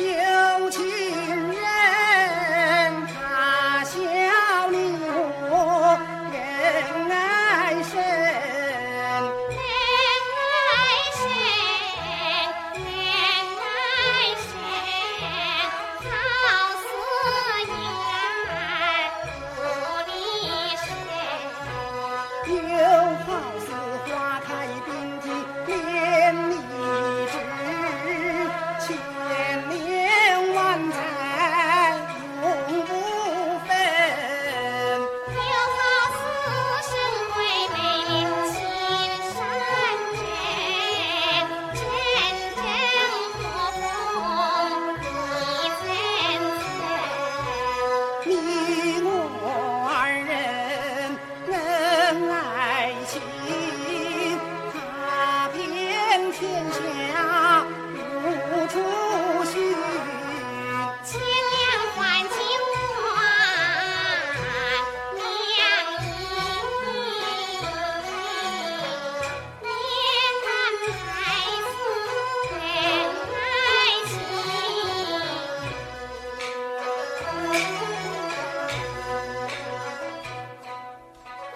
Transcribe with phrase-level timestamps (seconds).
[0.00, 0.29] Yeah.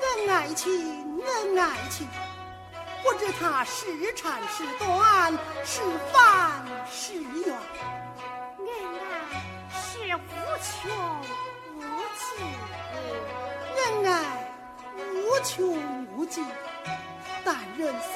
[0.00, 2.08] 恩爱情，恩爱情，
[3.02, 5.32] 不知他是长是短，
[5.64, 5.80] 是
[6.12, 7.56] 烦是怨。
[8.58, 8.66] 恩
[9.00, 9.04] 爱
[9.72, 10.18] 是无
[10.60, 10.70] 穷
[11.76, 11.80] 无
[12.18, 12.24] 尽，
[13.76, 14.12] 恩爱
[15.14, 15.54] 无穷
[16.16, 16.44] 无尽，
[17.44, 18.14] 但人生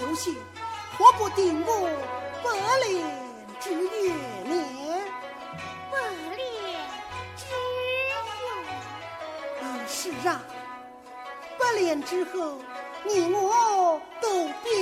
[0.00, 0.36] 有幸，
[0.98, 1.88] 何不定过
[2.42, 2.48] 百
[2.88, 2.92] 年
[3.60, 4.12] 之约
[4.44, 4.83] 年？
[10.24, 10.40] 上。
[11.58, 12.58] 百年之后
[13.04, 14.73] 你我都变